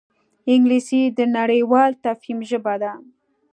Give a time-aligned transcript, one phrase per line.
[0.53, 2.93] انګلیسي د نړیوال تفهیم ژبه ده